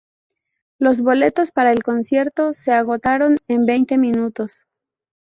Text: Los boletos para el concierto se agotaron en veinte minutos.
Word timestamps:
Los 0.79 0.99
boletos 0.99 1.51
para 1.51 1.71
el 1.71 1.83
concierto 1.83 2.53
se 2.53 2.71
agotaron 2.71 3.37
en 3.47 3.67
veinte 3.67 3.99
minutos. 3.99 4.63